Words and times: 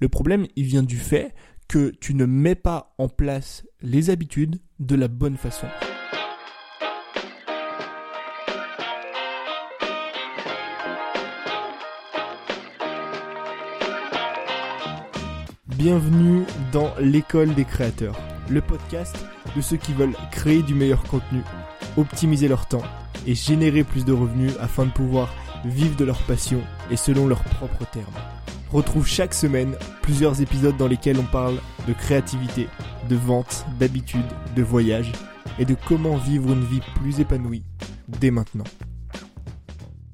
Le 0.00 0.08
problème, 0.08 0.46
il 0.56 0.64
vient 0.64 0.82
du 0.82 0.96
fait 0.96 1.34
que 1.68 1.92
tu 2.00 2.14
ne 2.14 2.24
mets 2.24 2.54
pas 2.54 2.94
en 2.96 3.08
place 3.08 3.64
les 3.82 4.08
habitudes 4.08 4.58
de 4.78 4.96
la 4.96 5.08
bonne 5.08 5.36
façon. 5.36 5.66
Bienvenue 15.66 16.44
dans 16.72 16.94
l'école 16.98 17.54
des 17.54 17.66
créateurs, 17.66 18.18
le 18.48 18.62
podcast 18.62 19.16
de 19.54 19.60
ceux 19.60 19.76
qui 19.76 19.92
veulent 19.92 20.16
créer 20.32 20.62
du 20.62 20.74
meilleur 20.74 21.02
contenu, 21.04 21.42
optimiser 21.98 22.48
leur 22.48 22.66
temps 22.66 22.82
et 23.26 23.34
générer 23.34 23.84
plus 23.84 24.06
de 24.06 24.12
revenus 24.14 24.52
afin 24.60 24.86
de 24.86 24.92
pouvoir 24.92 25.34
vivre 25.66 25.96
de 25.96 26.04
leur 26.06 26.22
passion 26.22 26.62
et 26.90 26.96
selon 26.96 27.26
leurs 27.26 27.44
propres 27.44 27.84
termes. 27.90 28.06
Retrouve 28.72 29.04
chaque 29.04 29.34
semaine 29.34 29.74
plusieurs 30.00 30.40
épisodes 30.40 30.76
dans 30.76 30.86
lesquels 30.86 31.18
on 31.18 31.24
parle 31.24 31.56
de 31.88 31.92
créativité, 31.92 32.68
de 33.08 33.16
vente, 33.16 33.66
d'habitude, 33.80 34.24
de 34.54 34.62
voyage 34.62 35.10
et 35.58 35.64
de 35.64 35.74
comment 35.88 36.16
vivre 36.16 36.52
une 36.52 36.64
vie 36.64 36.80
plus 36.94 37.18
épanouie 37.18 37.64
dès 38.06 38.30
maintenant. 38.30 38.64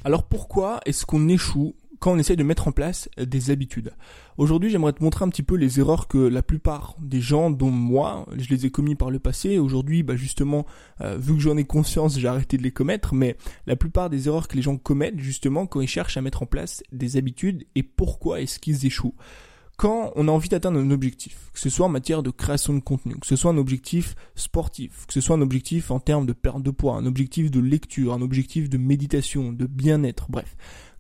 Alors 0.05 0.23
pourquoi 0.23 0.81
est-ce 0.87 1.05
qu'on 1.05 1.29
échoue 1.29 1.75
quand 1.99 2.13
on 2.13 2.19
essaye 2.19 2.37
de 2.37 2.43
mettre 2.43 2.69
en 2.69 2.73
place 2.73 3.09
des 3.19 3.51
habitudes. 3.51 3.93
Aujourd'hui, 4.39 4.71
j'aimerais 4.71 4.93
te 4.93 5.03
montrer 5.03 5.25
un 5.25 5.29
petit 5.29 5.43
peu 5.43 5.57
les 5.57 5.81
erreurs 5.81 6.09
que 6.09 6.19
la 6.19 6.43
plupart 6.43 6.95
des 7.01 7.21
gens, 7.21 7.51
dont 7.51 7.71
moi, 7.71 8.27
je 8.37 8.49
les 8.51 8.67
ai 8.67 8.71
commis 8.71 8.95
par 8.95 9.11
le 9.11 9.19
passé. 9.19 9.59
Aujourd'hui, 9.59 10.03
bah 10.03 10.17
justement, 10.17 10.67
euh, 11.01 11.17
vu 11.17 11.35
que 11.35 11.41
j'en 11.41 11.57
ai 11.57 11.65
conscience, 11.65 12.19
j'ai 12.19 12.29
arrêté 12.29 12.57
de 12.59 12.63
les 12.63 12.73
commettre. 12.73 13.15
Mais 13.15 13.37
la 13.67 13.77
plupart 13.77 14.11
des 14.11 14.29
erreurs 14.29 14.49
que 14.49 14.57
les 14.57 14.63
gens 14.63 14.77
commettent, 14.77 15.21
justement, 15.21 15.67
quand 15.67 15.81
ils 15.81 15.89
cherchent 15.89 16.17
à 16.17 16.23
mettre 16.23 16.43
en 16.43 16.47
place 16.47 16.83
des 16.93 17.17
habitudes 17.17 17.65
et 17.75 17.83
pourquoi 17.83 18.41
est-ce 18.41 18.59
qu'ils 18.59 18.87
échouent 18.87 19.15
quand 19.77 20.13
on 20.17 20.27
a 20.29 20.31
envie 20.31 20.49
d'atteindre 20.49 20.81
un 20.81 20.91
objectif, 20.91 21.51
que 21.53 21.61
ce 21.61 21.69
soit 21.69 21.87
en 21.87 21.91
matière 21.91 22.23
de 22.23 22.31
création 22.31 22.73
de 22.73 22.81
contenu, 22.81 23.17
que 23.17 23.27
ce 23.27 23.37
soit 23.37 23.51
un 23.51 23.59
objectif 23.59 24.15
sportif, 24.35 25.05
que 25.07 25.13
ce 25.13 25.21
soit 25.21 25.37
un 25.37 25.43
objectif 25.43 25.91
en 25.91 26.01
termes 26.01 26.25
de 26.25 26.33
perte 26.33 26.63
de 26.63 26.71
poids, 26.71 26.95
un 26.95 27.05
objectif 27.05 27.51
de 27.51 27.61
lecture, 27.61 28.15
un 28.15 28.23
objectif 28.23 28.71
de 28.71 28.79
méditation, 28.79 29.53
de 29.53 29.67
bien-être, 29.67 30.27
bref. 30.31 30.57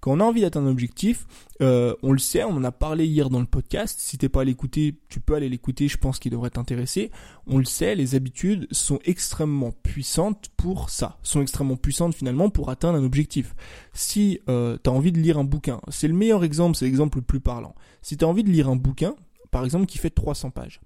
Quand 0.06 0.12
on 0.12 0.20
a 0.20 0.22
envie 0.22 0.42
d'atteindre 0.42 0.68
un 0.68 0.70
objectif, 0.70 1.26
euh, 1.60 1.92
on 2.04 2.12
le 2.12 2.20
sait, 2.20 2.44
on 2.44 2.50
en 2.50 2.62
a 2.62 2.70
parlé 2.70 3.06
hier 3.06 3.28
dans 3.28 3.40
le 3.40 3.46
podcast. 3.46 3.98
Si 4.00 4.16
t'es 4.16 4.28
pas 4.28 4.42
à 4.42 4.44
l'écouter, 4.44 5.00
tu 5.08 5.18
peux 5.18 5.34
aller 5.34 5.48
l'écouter. 5.48 5.88
Je 5.88 5.98
pense 5.98 6.20
qu'il 6.20 6.30
devrait 6.30 6.50
t'intéresser. 6.50 7.10
On 7.48 7.58
le 7.58 7.64
sait, 7.64 7.96
les 7.96 8.14
habitudes 8.14 8.68
sont 8.70 9.00
extrêmement 9.04 9.72
puissantes 9.72 10.48
pour 10.56 10.90
ça, 10.90 11.18
sont 11.24 11.42
extrêmement 11.42 11.74
puissantes 11.74 12.14
finalement 12.14 12.50
pour 12.50 12.70
atteindre 12.70 12.98
un 12.98 13.04
objectif. 13.04 13.56
Si 13.94 14.38
euh, 14.48 14.78
tu 14.80 14.88
as 14.88 14.92
envie 14.92 15.10
de 15.10 15.18
lire 15.18 15.38
un 15.38 15.44
bouquin, 15.44 15.80
c'est 15.88 16.06
le 16.06 16.14
meilleur 16.14 16.44
exemple, 16.44 16.76
c'est 16.76 16.84
l'exemple 16.84 17.18
le 17.18 17.24
plus 17.24 17.40
parlant. 17.40 17.74
Si 18.00 18.16
tu 18.16 18.24
as 18.24 18.28
envie 18.28 18.44
de 18.44 18.50
lire 18.50 18.68
un 18.68 18.76
bouquin, 18.76 19.16
par 19.50 19.64
exemple, 19.64 19.86
qui 19.86 19.98
fait 19.98 20.10
300 20.10 20.50
pages, 20.50 20.80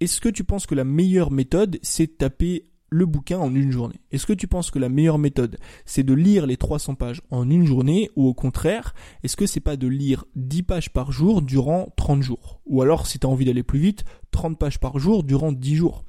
est-ce 0.00 0.20
que 0.20 0.28
tu 0.28 0.44
penses 0.44 0.66
que 0.66 0.74
la 0.74 0.84
meilleure 0.84 1.30
méthode, 1.30 1.78
c'est 1.80 2.08
de 2.08 2.12
taper 2.12 2.66
le 2.90 3.06
bouquin 3.06 3.38
en 3.38 3.54
une 3.54 3.70
journée. 3.70 4.00
Est-ce 4.12 4.26
que 4.26 4.32
tu 4.32 4.46
penses 4.46 4.70
que 4.70 4.78
la 4.78 4.88
meilleure 4.88 5.18
méthode, 5.18 5.58
c'est 5.84 6.02
de 6.02 6.14
lire 6.14 6.46
les 6.46 6.56
300 6.56 6.94
pages 6.94 7.22
en 7.30 7.48
une 7.50 7.66
journée 7.66 8.10
ou 8.16 8.26
au 8.26 8.34
contraire, 8.34 8.94
est-ce 9.22 9.36
que 9.36 9.46
c'est 9.46 9.60
pas 9.60 9.76
de 9.76 9.88
lire 9.88 10.24
10 10.36 10.62
pages 10.62 10.92
par 10.92 11.12
jour 11.12 11.42
durant 11.42 11.92
30 11.96 12.22
jours? 12.22 12.60
Ou 12.66 12.82
alors, 12.82 13.06
si 13.06 13.18
tu 13.18 13.26
envie 13.26 13.44
d'aller 13.44 13.62
plus 13.62 13.80
vite, 13.80 14.04
30 14.30 14.58
pages 14.58 14.78
par 14.78 14.98
jour 14.98 15.24
durant 15.24 15.52
10 15.52 15.74
jours 15.74 16.04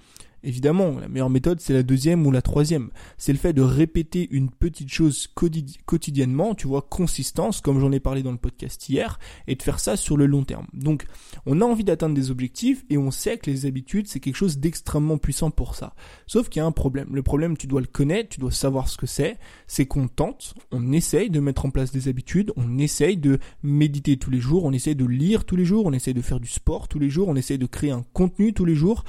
Évidemment, 0.47 0.97
la 0.97 1.09
meilleure 1.09 1.29
méthode, 1.29 1.59
c'est 1.59 1.73
la 1.73 1.83
deuxième 1.83 2.25
ou 2.25 2.31
la 2.31 2.41
troisième. 2.41 2.89
C'est 3.17 3.33
le 3.33 3.37
fait 3.37 3.51
de 3.51 3.61
répéter 3.61 4.29
une 4.31 4.49
petite 4.49 4.89
chose 4.89 5.27
quotidiennement, 5.27 6.55
tu 6.55 6.67
vois, 6.67 6.83
consistance, 6.83 7.59
comme 7.59 7.81
j'en 7.81 7.91
ai 7.91 7.99
parlé 7.99 8.23
dans 8.23 8.31
le 8.31 8.37
podcast 8.37 8.87
hier, 8.87 9.19
et 9.47 9.55
de 9.55 9.61
faire 9.61 9.81
ça 9.81 9.97
sur 9.97 10.15
le 10.15 10.25
long 10.25 10.45
terme. 10.45 10.65
Donc, 10.71 11.05
on 11.45 11.59
a 11.59 11.65
envie 11.65 11.83
d'atteindre 11.83 12.15
des 12.15 12.31
objectifs, 12.31 12.85
et 12.89 12.97
on 12.97 13.11
sait 13.11 13.37
que 13.37 13.51
les 13.51 13.65
habitudes, 13.65 14.07
c'est 14.07 14.21
quelque 14.21 14.37
chose 14.37 14.57
d'extrêmement 14.59 15.17
puissant 15.17 15.51
pour 15.51 15.75
ça. 15.75 15.95
Sauf 16.27 16.47
qu'il 16.47 16.61
y 16.61 16.63
a 16.63 16.65
un 16.65 16.71
problème. 16.71 17.09
Le 17.11 17.23
problème, 17.23 17.57
tu 17.57 17.67
dois 17.67 17.81
le 17.81 17.87
connaître, 17.87 18.29
tu 18.29 18.39
dois 18.39 18.51
savoir 18.51 18.87
ce 18.87 18.95
que 18.95 19.05
c'est. 19.05 19.37
C'est 19.67 19.85
qu'on 19.85 20.07
tente, 20.07 20.53
on 20.71 20.93
essaye 20.93 21.29
de 21.29 21.41
mettre 21.41 21.65
en 21.65 21.71
place 21.71 21.91
des 21.91 22.07
habitudes, 22.07 22.53
on 22.55 22.77
essaye 22.77 23.17
de 23.17 23.39
méditer 23.63 24.15
tous 24.15 24.29
les 24.29 24.39
jours, 24.39 24.63
on 24.63 24.71
essaye 24.71 24.95
de 24.95 25.05
lire 25.05 25.43
tous 25.43 25.57
les 25.57 25.65
jours, 25.65 25.87
on 25.87 25.91
essaye 25.91 26.13
de 26.13 26.21
faire 26.21 26.39
du 26.39 26.47
sport 26.47 26.87
tous 26.87 26.99
les 26.99 27.09
jours, 27.09 27.27
on 27.27 27.35
essaye 27.35 27.57
de 27.57 27.65
créer 27.65 27.91
un 27.91 28.05
contenu 28.13 28.53
tous 28.53 28.63
les 28.63 28.75
jours 28.75 29.03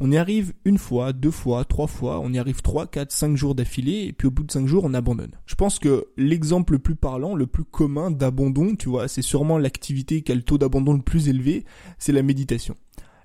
on 0.00 0.10
y 0.10 0.16
arrive 0.16 0.52
une 0.64 0.78
fois, 0.78 1.12
deux 1.12 1.30
fois, 1.30 1.64
trois 1.64 1.86
fois, 1.86 2.20
on 2.20 2.32
y 2.32 2.38
arrive 2.38 2.62
trois, 2.62 2.86
quatre, 2.86 3.12
cinq 3.12 3.36
jours 3.36 3.54
d'affilée, 3.54 4.04
et 4.04 4.12
puis 4.12 4.28
au 4.28 4.30
bout 4.30 4.44
de 4.44 4.52
cinq 4.52 4.66
jours, 4.66 4.84
on 4.84 4.94
abandonne. 4.94 5.32
Je 5.46 5.54
pense 5.54 5.78
que 5.78 6.06
l'exemple 6.16 6.74
le 6.74 6.78
plus 6.78 6.96
parlant, 6.96 7.34
le 7.34 7.46
plus 7.46 7.64
commun 7.64 8.10
d'abandon, 8.10 8.74
tu 8.76 8.88
vois, 8.88 9.08
c'est 9.08 9.22
sûrement 9.22 9.58
l'activité 9.58 10.22
qui 10.22 10.32
a 10.32 10.34
le 10.34 10.42
taux 10.42 10.58
d'abandon 10.58 10.92
le 10.92 11.02
plus 11.02 11.28
élevé, 11.28 11.64
c'est 11.98 12.12
la 12.12 12.22
méditation. 12.22 12.74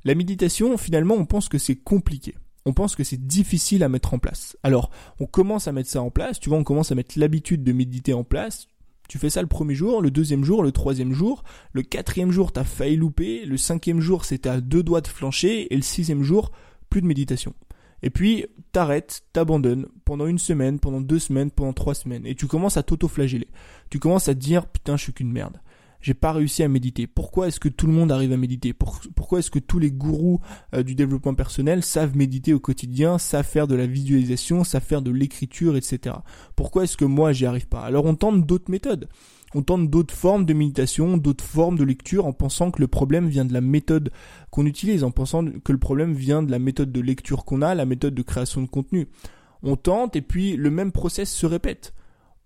La 0.06 0.16
méditation, 0.16 0.78
finalement, 0.78 1.16
on 1.16 1.25
pense 1.25 1.50
que 1.50 1.58
c'est 1.58 1.75
compliqué. 1.75 2.35
On 2.66 2.74
pense 2.74 2.96
que 2.96 3.03
c'est 3.03 3.25
difficile 3.25 3.84
à 3.84 3.90
mettre 3.90 4.13
en 4.13 4.19
place. 4.19 4.58
Alors, 4.63 4.91
on 5.19 5.25
commence 5.25 5.68
à 5.68 5.72
mettre 5.72 5.90
ça 5.90 6.02
en 6.02 6.12
place, 6.12 6.40
tu 6.40 6.50
vois, 6.50 6.58
on 6.58 6.63
commence 6.63 6.91
à 6.91 6.96
mettre 6.96 7.18
l'habitude 7.18 7.63
de 7.63 7.72
méditer 7.72 8.13
en 8.13 8.24
place, 8.24 8.68
tu 9.09 9.18
fais 9.18 9.30
ça 9.30 9.42
le 9.42 9.47
premier 9.47 9.75
jour, 9.75 10.02
le 10.02 10.12
deuxième 10.12 10.46
jour, 10.46 10.64
le 10.64 10.72
troisième 10.72 11.12
jour, 11.12 11.44
le 11.74 11.81
quatrième 11.81 12.31
jour 12.31 12.53
t'as 12.53 12.64
failli 12.64 12.96
louper, 12.96 13.44
le 13.44 13.58
cinquième 13.58 14.00
jour 14.00 14.24
c'était 14.24 14.50
à 14.50 14.62
deux 14.62 14.84
doigts 14.84 15.02
de 15.02 15.08
flancher, 15.08 15.74
et 15.74 15.75
le 15.75 15.81
sixième 15.81 16.24
jour, 16.24 16.52
plus 16.90 17.02
de 17.02 17.08
méditation. 17.08 17.53
Et 18.02 18.09
puis, 18.09 18.46
t'arrêtes, 18.72 19.24
t'abandonnes 19.34 19.88
pendant 20.06 20.25
une 20.25 20.38
semaine, 20.38 20.80
pendant 20.80 21.02
deux 21.02 21.20
semaines, 21.20 21.52
pendant 21.52 21.74
trois 21.74 21.96
semaines, 21.96 22.25
et 22.25 22.36
tu 22.36 22.47
commences 22.47 22.78
à 22.78 22.84
t'auto-flageller. 22.84 23.50
Tu 23.90 24.00
commences 24.00 24.30
à 24.30 24.36
te 24.36 24.40
dire, 24.40 24.68
putain, 24.68 24.96
je 24.96 25.03
suis 25.03 25.14
qu'une 25.14 25.31
merde 25.31 25.59
j'ai 26.02 26.14
pas 26.14 26.32
réussi 26.32 26.64
à 26.64 26.68
méditer. 26.68 27.08
Pourquoi 27.08 27.48
est-ce 27.48 27.60
que 27.60 27.70
tout 27.70 27.88
le 27.88 27.94
monde 27.94 28.12
arrive 28.12 28.32
à 28.32 28.38
méditer? 28.38 28.74
Pourquoi 28.74 29.40
est-ce 29.40 29.52
que 29.52 29.60
tous 29.60 29.80
les 29.80 29.92
gourous 29.92 30.40
euh, 30.74 30.84
du 30.84 30.96
développement 30.96 31.34
personnel 31.34 31.84
savent 31.84 32.16
méditer 32.16 32.54
au 32.54 32.60
quotidien, 32.60 33.18
savent 33.18 33.46
faire 33.46 33.68
de 33.68 33.76
la 33.76 33.88
visualisation, 33.88 34.64
savent 34.64 34.84
faire 34.84 35.02
de 35.02 35.12
l'écriture, 35.12 35.76
etc. 35.76 36.16
Pourquoi 36.56 36.84
est-ce 36.84 36.98
que 36.98 37.06
moi 37.06 37.34
j'y 37.34 37.46
arrive 37.46 37.68
pas? 37.68 37.82
Alors 37.82 38.06
on 38.06 38.16
tente 38.16 38.46
d'autres 38.46 38.72
méthodes. 38.72 39.09
On 39.56 39.64
tente 39.64 39.90
d'autres 39.90 40.14
formes 40.14 40.46
de 40.46 40.54
méditation, 40.54 41.18
d'autres 41.18 41.44
formes 41.44 41.78
de 41.78 41.84
lecture 41.84 42.28
en 42.28 42.34
pensant 42.34 42.70
que 42.70 42.82
le 42.82 42.88
problème 42.88 43.28
vient 43.28 43.46
de 43.46 43.54
la 43.54 43.62
méthode 43.62 44.12
qu'on 44.52 44.68
utilise, 44.68 45.04
en 45.04 45.09
pensant 45.09 45.44
que 45.44 45.72
le 45.72 45.80
problème 45.80 46.14
vient 46.14 46.44
de 46.44 46.52
la 46.52 46.59
méthode 46.59 46.92
de 46.92 47.02
lecture 47.02 47.46
qu'on 47.46 47.64
a, 47.64 47.74
la 47.74 47.86
méthode 47.86 48.14
de 48.14 48.22
création 48.22 48.62
de 48.62 48.68
contenu. 48.68 49.08
On 49.64 49.76
tente 49.76 50.16
et 50.16 50.22
puis 50.22 50.56
le 50.56 50.70
même 50.70 50.92
process 50.92 51.32
se 51.32 51.48
répète 51.48 51.94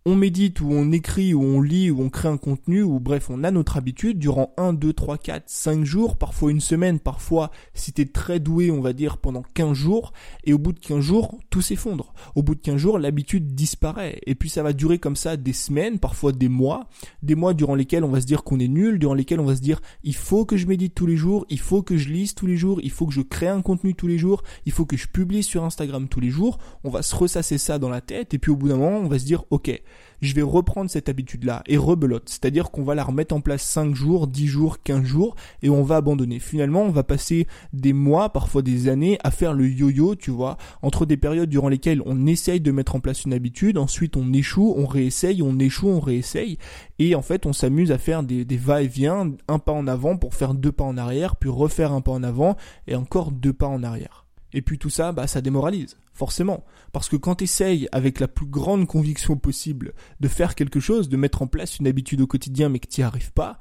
on 0.06 0.16
médite 0.16 0.60
ou 0.60 0.68
on 0.70 0.92
écrit 0.92 1.34
ou 1.34 1.42
on 1.42 1.62
lit 1.62 1.90
ou 1.90 2.02
on 2.02 2.10
crée 2.10 2.28
un 2.28 2.36
contenu 2.36 2.82
ou 2.82 3.00
bref 3.00 3.30
on 3.30 3.42
a 3.46 3.52
notre 3.52 3.78
habitude 3.78 4.20
durant 4.20 4.54
1, 4.58 4.74
2, 4.74 4.92
3, 4.92 5.18
4, 5.18 5.44
5 5.48 5.86
jours, 5.86 6.18
parfois 6.18 6.52
une 6.52 6.60
semaine, 6.60 7.00
parfois 7.00 7.52
si 7.74 7.94
t'es 7.94 8.06
très 8.06 8.42
doué 8.42 8.70
on 8.70 8.82
va 8.82 8.92
dire 8.92 9.18
pendant 9.18 9.44
15 9.54 9.72
jours 9.74 10.12
et 10.44 10.52
au 10.52 10.58
bout 10.58 10.74
de 10.74 10.80
15 10.80 11.00
jours 11.00 11.40
tout 11.50 11.62
s'effondre. 11.62 12.14
Au 12.36 12.44
bout 12.44 12.56
de 12.56 12.60
15 12.60 12.76
jours 12.76 13.00
l'habitude 13.00 13.56
disparaît 13.56 14.20
et 14.26 14.36
puis 14.36 14.50
ça 14.50 14.62
va 14.62 14.74
durer 14.74 15.00
comme 15.00 15.16
ça 15.16 15.38
des 15.38 15.54
semaines, 15.54 16.00
parfois 16.00 16.34
des 16.34 16.50
mois, 16.50 16.90
des 17.22 17.36
mois 17.36 17.54
durant 17.54 17.76
lesquels 17.76 18.04
on 18.04 18.12
va 18.12 18.20
se 18.20 18.26
dire 18.26 18.44
qu'on 18.44 18.60
est 18.60 18.68
nul, 18.68 19.00
durant 19.00 19.14
lesquels 19.14 19.40
on 19.40 19.46
va 19.46 19.56
se 19.56 19.62
dire 19.62 19.80
il 20.04 20.16
faut 20.16 20.44
que 20.44 20.58
je 20.58 20.68
médite 20.68 20.96
tous 20.96 21.06
les 21.08 21.16
jours, 21.16 21.46
il 21.50 21.60
faut 21.60 21.82
que 21.82 21.96
je 21.96 22.10
lise 22.10 22.36
tous 22.36 22.46
les 22.46 22.58
jours, 22.58 22.82
il 22.84 22.92
faut 22.92 23.08
que 23.08 23.14
je 23.14 23.22
crée 23.22 23.48
un 23.48 23.62
contenu 23.62 23.96
tous 23.96 24.08
les 24.08 24.18
jours, 24.18 24.44
il 24.66 24.74
faut 24.74 24.86
que 24.86 24.98
je 24.98 25.08
publie 25.08 25.44
sur 25.44 25.64
Instagram 25.64 26.10
tous 26.10 26.20
les 26.20 26.30
jours, 26.30 26.58
on 26.84 26.90
va 26.90 27.04
se 27.04 27.16
ressasser 27.16 27.58
ça 27.58 27.80
dans 27.80 27.90
la 27.90 28.02
tête 28.02 28.34
et 28.34 28.38
puis 28.38 28.52
au 28.52 28.58
bout 28.58 28.68
d'un 28.68 28.76
moment 28.76 28.98
on 28.98 29.08
va 29.08 29.18
se 29.18 29.26
dire 29.26 29.46
ok 29.50 29.82
je 30.22 30.34
vais 30.34 30.42
reprendre 30.42 30.90
cette 30.90 31.10
habitude-là 31.10 31.64
et 31.68 31.78
rebelote. 31.78 32.30
C'est-à-dire 32.30 32.72
qu'on 32.72 32.84
va 32.84 32.96
la 32.96 33.04
remettre 33.04 33.36
en 33.36 33.42
place 33.42 33.62
5 33.64 33.94
jours, 33.94 34.28
10 34.28 34.48
jours, 34.48 34.82
15 34.82 35.04
jours 35.04 35.36
et 35.62 35.70
on 35.70 35.84
va 35.84 35.98
abandonner. 35.98 36.40
Finalement, 36.40 36.84
on 36.84 36.92
va 36.92 37.04
passer 37.04 37.48
des 37.74 37.94
mois, 37.94 38.30
parfois 38.30 38.62
des 38.62 38.88
années 38.88 39.18
à 39.24 39.32
faire 39.32 39.54
le 39.54 39.68
yo-yo, 39.68 40.16
tu 40.16 40.32
vois, 40.32 40.58
entre 40.82 41.06
des 41.06 41.18
périodes 41.18 41.50
durant 41.50 41.70
lesquelles 41.70 42.02
on 42.06 42.26
essaye 42.26 42.62
de 42.62 42.72
mettre 42.72 42.96
en 42.96 43.00
place 43.00 43.26
une 43.26 43.34
habitude, 43.34 43.78
ensuite 43.78 44.16
on 44.16 44.32
échoue, 44.32 44.74
on 44.78 44.86
réessaye, 44.86 45.42
on 45.42 45.60
échoue, 45.60 45.90
on 45.90 46.00
réessaye 46.00 46.58
et 47.00 47.16
en 47.16 47.22
fait 47.22 47.46
on 47.46 47.54
s'amuse 47.54 47.92
à 47.92 47.98
faire 47.98 48.24
des, 48.24 48.46
va-et-vient, 48.58 49.32
un 49.48 49.60
pas 49.60 49.74
en 49.74 49.88
avant 49.88 50.18
pour 50.18 50.36
faire 50.36 50.54
deux 50.54 50.72
pas 50.72 50.84
en 50.84 50.98
arrière, 50.98 51.36
puis 51.36 51.50
refaire 51.50 51.92
un 51.92 52.02
pas 52.02 52.12
en 52.12 52.24
avant 52.24 52.56
et 52.88 52.96
encore 52.96 53.32
deux 53.32 53.54
pas 53.54 53.68
en 53.68 53.84
arrière. 53.84 54.26
Et 54.54 54.62
puis 54.62 54.78
tout 54.78 54.90
ça, 54.90 55.12
bah 55.12 55.28
ça 55.28 55.42
démoralise 55.42 55.98
forcément. 56.14 56.64
Parce 56.92 57.10
que 57.10 57.16
quand 57.16 57.36
tu 57.36 57.44
essayes 57.46 57.88
avec 57.92 58.20
la 58.20 58.28
plus 58.28 58.46
grande 58.46 58.88
conviction 58.88 59.36
possible 59.36 59.94
de 60.20 60.28
faire 60.28 60.56
quelque 60.56 60.80
chose, 60.80 61.10
de 61.10 61.18
mettre 61.18 61.42
en 61.42 61.48
place 61.48 61.80
une 61.80 61.88
habitude 61.88 62.22
au 62.22 62.28
quotidien 62.28 62.70
mais 62.70 62.80
que 62.80 62.88
tu 62.88 63.02
n'y 63.02 63.06
arrives 63.06 63.34
pas, 63.34 63.60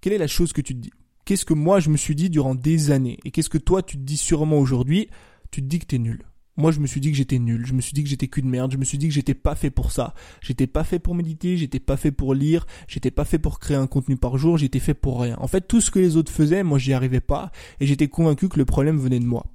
quelle 0.00 0.12
est 0.12 0.18
la 0.18 0.26
chose 0.26 0.52
que 0.52 0.60
tu 0.60 0.74
te 0.74 0.80
dis? 0.80 0.92
Qu'est-ce 1.24 1.44
que 1.44 1.54
moi 1.54 1.80
je 1.80 1.90
me 1.90 1.96
suis 1.96 2.14
dit 2.14 2.30
durant 2.30 2.54
des 2.54 2.90
années? 2.90 3.18
Et 3.24 3.30
qu'est-ce 3.30 3.50
que 3.50 3.58
toi 3.58 3.82
tu 3.82 3.96
te 3.96 4.02
dis 4.02 4.16
sûrement 4.16 4.58
aujourd'hui? 4.58 5.08
Tu 5.50 5.62
te 5.62 5.66
dis 5.66 5.78
que 5.78 5.86
t'es 5.86 5.98
nul. 5.98 6.24
Moi, 6.58 6.70
je 6.70 6.80
me 6.80 6.86
suis 6.86 7.00
dit 7.00 7.10
que 7.10 7.16
j'étais 7.16 7.38
nul, 7.38 7.64
je 7.64 7.72
me 7.72 7.80
suis 7.80 7.94
dit 7.94 8.02
que 8.02 8.10
j'étais 8.10 8.28
qu'une 8.28 8.48
merde, 8.48 8.72
je 8.72 8.76
me 8.76 8.84
suis 8.84 8.98
dit 8.98 9.08
que 9.08 9.14
j'étais 9.14 9.32
pas 9.32 9.54
fait 9.54 9.70
pour 9.70 9.90
ça. 9.90 10.12
J'étais 10.42 10.66
pas 10.66 10.84
fait 10.84 10.98
pour 10.98 11.14
méditer, 11.14 11.56
j'étais 11.56 11.80
pas 11.80 11.96
fait 11.96 12.12
pour 12.12 12.34
lire, 12.34 12.66
j'étais 12.88 13.10
pas 13.10 13.24
fait 13.24 13.38
pour 13.38 13.58
créer 13.58 13.76
un 13.76 13.86
contenu 13.86 14.18
par 14.18 14.36
jour, 14.36 14.58
j'étais 14.58 14.78
fait 14.78 14.92
pour 14.92 15.22
rien. 15.22 15.36
En 15.40 15.46
fait, 15.46 15.62
tout 15.62 15.80
ce 15.80 15.90
que 15.90 15.98
les 15.98 16.18
autres 16.18 16.30
faisaient, 16.30 16.62
moi 16.62 16.78
j'y 16.78 16.92
arrivais 16.92 17.22
pas, 17.22 17.52
et 17.80 17.86
j'étais 17.86 18.08
convaincu 18.08 18.50
que 18.50 18.58
le 18.58 18.66
problème 18.66 18.98
venait 18.98 19.18
de 19.18 19.24
moi. 19.24 19.46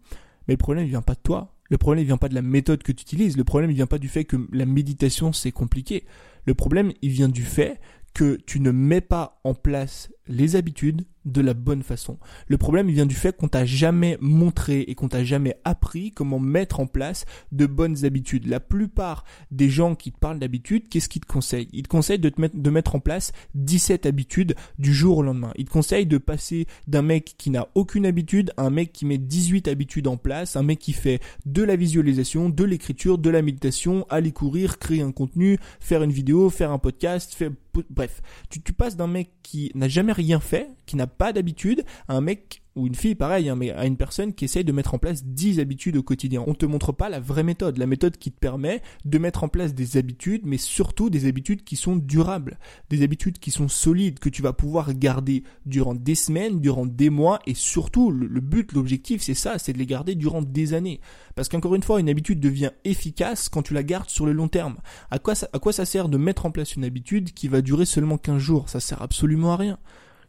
Mais 0.47 0.55
le 0.55 0.57
problème, 0.57 0.85
il 0.85 0.89
vient 0.89 1.03
pas 1.03 1.13
de 1.13 1.19
toi. 1.21 1.55
Le 1.69 1.77
problème, 1.77 2.03
il 2.03 2.07
vient 2.07 2.17
pas 2.17 2.29
de 2.29 2.35
la 2.35 2.41
méthode 2.41 2.83
que 2.83 2.91
tu 2.91 3.01
utilises. 3.01 3.37
Le 3.37 3.43
problème, 3.43 3.71
il 3.71 3.75
vient 3.75 3.87
pas 3.87 3.97
du 3.97 4.09
fait 4.09 4.25
que 4.25 4.37
la 4.51 4.65
méditation, 4.65 5.33
c'est 5.33 5.51
compliqué. 5.51 6.05
Le 6.45 6.53
problème, 6.53 6.91
il 7.01 7.09
vient 7.09 7.29
du 7.29 7.43
fait 7.43 7.79
que 8.13 8.37
tu 8.45 8.59
ne 8.59 8.71
mets 8.71 9.01
pas 9.01 9.39
en 9.43 9.53
place 9.53 10.09
les 10.27 10.55
habitudes 10.55 11.05
de 11.27 11.41
la 11.41 11.53
bonne 11.53 11.83
façon. 11.83 12.17
Le 12.47 12.57
problème 12.57 12.89
il 12.89 12.95
vient 12.95 13.05
du 13.05 13.15
fait 13.15 13.35
qu'on 13.35 13.49
t'a 13.49 13.65
jamais 13.65 14.17
montré 14.21 14.81
et 14.81 14.95
qu'on 14.95 15.09
t'a 15.09 15.23
jamais 15.23 15.57
appris 15.65 16.11
comment 16.11 16.39
mettre 16.39 16.79
en 16.79 16.87
place 16.87 17.25
de 17.51 17.65
bonnes 17.65 18.05
habitudes. 18.05 18.47
La 18.47 18.59
plupart 18.59 19.25
des 19.51 19.69
gens 19.69 19.95
qui 19.95 20.11
te 20.11 20.17
parlent 20.17 20.39
d'habitudes, 20.39 20.87
qu'est-ce 20.89 21.09
qu'ils 21.09 21.21
te 21.21 21.31
conseillent? 21.31 21.69
Ils 21.73 21.83
te 21.83 21.89
conseillent 21.89 22.19
de, 22.19 22.29
te 22.29 22.39
mettre, 22.39 22.57
de 22.57 22.69
mettre 22.69 22.95
en 22.95 22.99
place 22.99 23.33
17 23.55 24.05
habitudes 24.05 24.55
du 24.79 24.93
jour 24.93 25.17
au 25.17 25.23
lendemain. 25.23 25.51
Ils 25.57 25.65
te 25.65 25.71
conseillent 25.71 26.05
de 26.05 26.17
passer 26.17 26.65
d'un 26.87 27.01
mec 27.01 27.35
qui 27.37 27.49
n'a 27.49 27.67
aucune 27.75 28.05
habitude 28.05 28.51
à 28.57 28.63
un 28.63 28.69
mec 28.69 28.93
qui 28.93 29.05
met 29.05 29.17
18 29.17 29.67
habitudes 29.67 30.07
en 30.07 30.17
place, 30.17 30.55
un 30.55 30.63
mec 30.63 30.79
qui 30.79 30.93
fait 30.93 31.19
de 31.45 31.63
la 31.63 31.75
visualisation, 31.75 32.49
de 32.49 32.63
l'écriture, 32.63 33.17
de 33.17 33.29
la 33.29 33.41
méditation, 33.41 34.05
aller 34.09 34.31
courir, 34.31 34.79
créer 34.79 35.01
un 35.01 35.11
contenu, 35.11 35.57
faire 35.79 36.03
une 36.03 36.11
vidéo, 36.11 36.49
faire 36.49 36.71
un 36.71 36.79
podcast, 36.79 37.33
faire 37.33 37.51
bref, 37.89 38.21
tu, 38.49 38.61
tu 38.61 38.73
passes 38.73 38.95
d'un 38.95 39.07
mec 39.07 39.31
qui 39.43 39.71
n'a 39.75 39.87
jamais 39.87 40.13
rien 40.17 40.39
fait, 40.39 40.69
qui 40.85 40.95
n'a 40.95 41.07
pas 41.07 41.31
d'habitude, 41.31 41.85
à 42.07 42.15
un 42.15 42.21
mec 42.21 42.61
ou 42.77 42.85
une 42.85 42.95
fille, 42.95 43.15
pareil, 43.15 43.49
hein, 43.49 43.55
mais 43.55 43.71
à 43.71 43.87
une 43.87 43.97
personne 43.97 44.33
qui 44.33 44.45
essaye 44.45 44.63
de 44.63 44.71
mettre 44.71 44.93
en 44.93 44.99
place 44.99 45.25
10 45.25 45.59
habitudes 45.59 45.97
au 45.97 46.03
quotidien. 46.03 46.43
On 46.45 46.53
te 46.53 46.65
montre 46.65 46.91
pas 46.91 47.09
la 47.09 47.19
vraie 47.19 47.43
méthode, 47.43 47.79
la 47.79 47.87
méthode 47.87 48.17
qui 48.17 48.31
te 48.31 48.39
permet 48.39 48.83
de 49.03 49.17
mettre 49.17 49.43
en 49.43 49.47
place 49.47 49.73
des 49.73 49.97
habitudes, 49.97 50.43
mais 50.45 50.57
surtout 50.57 51.09
des 51.09 51.27
habitudes 51.27 51.63
qui 51.63 51.75
sont 51.75 51.95
durables, 51.95 52.59
des 52.91 53.01
habitudes 53.01 53.39
qui 53.39 53.49
sont 53.49 53.67
solides, 53.67 54.19
que 54.19 54.29
tu 54.29 54.43
vas 54.43 54.53
pouvoir 54.53 54.93
garder 54.93 55.43
durant 55.65 55.95
des 55.95 56.13
semaines, 56.13 56.61
durant 56.61 56.85
des 56.85 57.09
mois, 57.09 57.39
et 57.47 57.55
surtout, 57.55 58.11
le, 58.11 58.27
but, 58.41 58.71
l'objectif, 58.73 59.23
c'est 59.23 59.33
ça, 59.33 59.57
c'est 59.57 59.73
de 59.73 59.79
les 59.79 59.87
garder 59.87 60.13
durant 60.13 60.43
des 60.43 60.75
années. 60.75 61.01
Parce 61.35 61.49
qu'encore 61.49 61.73
une 61.73 61.83
fois, 61.83 61.99
une 61.99 62.09
habitude 62.09 62.39
devient 62.39 62.71
efficace 62.83 63.49
quand 63.49 63.63
tu 63.63 63.73
la 63.73 63.83
gardes 63.83 64.09
sur 64.09 64.27
le 64.27 64.33
long 64.33 64.49
terme. 64.49 64.77
À 65.09 65.17
quoi 65.17 65.33
ça, 65.33 65.49
à 65.51 65.57
quoi 65.57 65.73
ça 65.73 65.85
sert 65.85 66.09
de 66.09 66.17
mettre 66.17 66.45
en 66.45 66.51
place 66.51 66.75
une 66.75 66.85
habitude 66.85 67.33
qui 67.33 67.47
va 67.47 67.61
durer 67.61 67.85
seulement 67.85 68.19
15 68.19 68.37
jours? 68.37 68.69
Ça 68.69 68.79
sert 68.79 69.01
absolument 69.01 69.53
à 69.53 69.57
rien. 69.57 69.79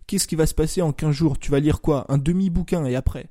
Qu'est-ce 0.09 0.27
qui 0.27 0.37
va 0.37 0.47
se 0.47 0.55
passer 0.55 0.81
en 0.81 0.91
15 0.91 1.11
jours? 1.15 1.39
Tu 1.39 1.51
vas 1.51 1.61
lire 1.61 1.83
quoi? 1.83 2.07
Un 2.09 2.17
demi-bouquin 2.17 2.87
et 2.87 2.97
après? 2.97 3.29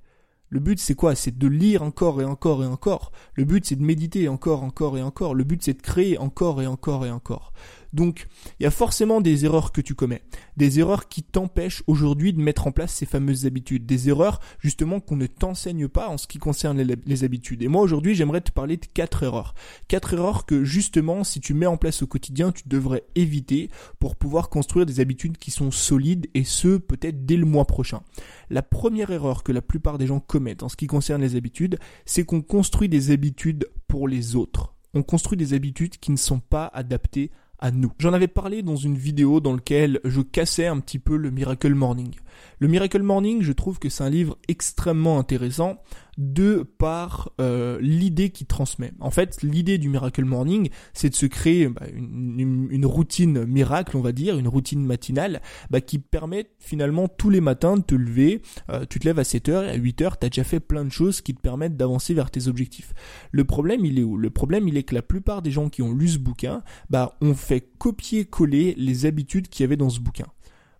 Le 0.49 0.59
but 0.59 0.79
c'est 0.79 0.93
quoi? 0.93 1.15
C'est 1.15 1.35
de 1.35 1.47
lire 1.47 1.81
encore 1.81 2.21
et 2.21 2.23
encore 2.23 2.63
et 2.63 2.67
encore. 2.67 3.11
Le 3.33 3.45
but 3.45 3.65
c'est 3.65 3.77
de 3.77 3.81
méditer 3.81 4.29
encore, 4.29 4.61
encore 4.61 4.95
et 4.95 5.01
encore. 5.01 5.33
Le 5.33 5.43
but 5.43 5.63
c'est 5.63 5.73
de 5.73 5.81
créer 5.81 6.19
encore 6.19 6.61
et 6.61 6.67
encore 6.67 7.03
et 7.03 7.09
encore. 7.09 7.51
Donc, 7.93 8.27
il 8.59 8.63
y 8.63 8.65
a 8.65 8.71
forcément 8.71 9.21
des 9.21 9.45
erreurs 9.45 9.71
que 9.71 9.81
tu 9.81 9.95
commets, 9.95 10.21
des 10.55 10.79
erreurs 10.79 11.07
qui 11.07 11.23
t'empêchent 11.23 11.83
aujourd'hui 11.87 12.33
de 12.33 12.41
mettre 12.41 12.67
en 12.67 12.71
place 12.71 12.93
ces 12.93 13.05
fameuses 13.05 13.45
habitudes, 13.45 13.85
des 13.85 14.09
erreurs 14.09 14.39
justement 14.59 14.99
qu'on 14.99 15.15
ne 15.15 15.27
t'enseigne 15.27 15.87
pas 15.87 16.09
en 16.09 16.17
ce 16.17 16.27
qui 16.27 16.37
concerne 16.37 16.81
les, 16.81 17.23
habitudes. 17.23 17.63
Et 17.63 17.67
moi 17.67 17.81
aujourd'hui, 17.81 18.15
j'aimerais 18.15 18.41
te 18.41 18.51
parler 18.51 18.77
de 18.77 18.85
quatre 18.85 19.23
erreurs, 19.23 19.55
quatre 19.87 20.13
erreurs 20.13 20.45
que 20.45 20.63
justement, 20.63 21.23
si 21.23 21.39
tu 21.39 21.53
mets 21.53 21.65
en 21.65 21.77
place 21.77 22.03
au 22.03 22.07
quotidien, 22.07 22.51
tu 22.51 22.63
devrais 22.67 23.03
éviter 23.15 23.69
pour 23.99 24.15
pouvoir 24.15 24.49
construire 24.49 24.85
des 24.85 24.99
habitudes 24.99 25.37
qui 25.37 25.51
sont 25.51 25.71
solides 25.71 26.27
et 26.33 26.43
ce 26.43 26.77
peut-être 26.77 27.25
dès 27.25 27.37
le 27.37 27.45
mois 27.45 27.65
prochain. 27.65 28.01
La 28.49 28.61
première 28.61 29.11
erreur 29.11 29.43
que 29.43 29.51
la 29.51 29.61
plupart 29.61 29.97
des 29.97 30.07
gens 30.07 30.19
commettent 30.19 30.63
en 30.63 30.69
ce 30.69 30.77
qui 30.77 30.87
concerne 30.87 31.21
les 31.21 31.35
habitudes, 31.35 31.79
c'est 32.05 32.23
qu'on 32.23 32.41
construit 32.41 32.89
des 32.89 33.11
habitudes 33.11 33.69
pour 33.87 34.07
les 34.07 34.35
autres. 34.35 34.75
On 34.93 35.03
construit 35.03 35.37
des 35.37 35.53
habitudes 35.53 35.97
qui 35.97 36.11
ne 36.11 36.17
sont 36.17 36.39
pas 36.39 36.71
adaptées 36.73 37.31
à 37.59 37.71
nous. 37.71 37.91
J'en 37.99 38.13
avais 38.13 38.27
parlé 38.27 38.61
dans 38.61 38.75
une 38.75 38.97
vidéo 38.97 39.39
dans 39.39 39.53
laquelle 39.53 39.99
je 40.03 40.21
cassais 40.21 40.67
un 40.67 40.79
petit 40.79 40.99
peu 40.99 41.17
le 41.17 41.31
Miracle 41.31 41.73
Morning. 41.73 42.11
Le 42.59 42.67
Miracle 42.67 43.01
Morning, 43.01 43.41
je 43.41 43.51
trouve 43.51 43.79
que 43.79 43.89
c'est 43.89 44.03
un 44.03 44.09
livre 44.09 44.37
extrêmement 44.47 45.19
intéressant 45.19 45.77
de 46.17 46.63
par 46.77 47.31
euh, 47.39 47.77
l'idée 47.81 48.29
qu'il 48.29 48.47
transmet. 48.47 48.91
En 48.99 49.11
fait, 49.11 49.41
l'idée 49.43 49.77
du 49.77 49.89
Miracle 49.89 50.25
Morning, 50.25 50.69
c'est 50.93 51.09
de 51.09 51.15
se 51.15 51.25
créer 51.25 51.67
bah, 51.67 51.85
une, 51.93 52.85
routine 52.85 53.45
miracle, 53.45 53.97
on 53.97 54.01
va 54.01 54.11
dire, 54.11 54.37
une 54.37 54.47
routine 54.47 54.83
matinale, 54.83 55.41
bah, 55.69 55.81
qui 55.81 55.99
permet 55.99 56.49
finalement 56.59 57.07
tous 57.07 57.29
les 57.29 57.41
matins 57.41 57.77
de 57.77 57.83
te 57.83 57.95
lever, 57.95 58.41
euh, 58.69 58.85
tu 58.89 58.99
te 58.99 59.05
lèves 59.05 59.19
à 59.19 59.23
7h 59.23 59.65
et 59.65 59.69
à 59.69 59.77
8h, 59.77 60.13
tu 60.19 60.25
as 60.25 60.29
déjà 60.29 60.43
fait 60.43 60.59
plein 60.59 60.85
de 60.85 60.91
choses 60.91 61.21
qui 61.21 61.35
te 61.35 61.41
permettent 61.41 61.77
d'avancer 61.77 62.13
vers 62.13 62.31
tes 62.31 62.47
objectifs. 62.47 62.93
Le 63.31 63.43
problème, 63.43 63.85
il 63.85 63.99
est 63.99 64.03
où? 64.03 64.17
Le 64.17 64.29
problème, 64.29 64.67
il 64.67 64.77
est 64.77 64.83
que 64.83 64.95
la 64.95 65.01
plupart 65.03 65.41
des 65.41 65.51
gens 65.51 65.69
qui 65.69 65.81
ont 65.81 65.93
lu 65.93 66.07
ce 66.07 66.17
bouquin, 66.17 66.63
bah, 66.89 67.17
ont 67.21 67.35
fait 67.35 67.69
copier-coller 67.77 68.73
les 68.77 69.05
habitudes 69.05 69.49
qu'il 69.49 69.63
y 69.63 69.65
avait 69.65 69.77
dans 69.77 69.89
ce 69.89 69.99
bouquin. 69.99 70.25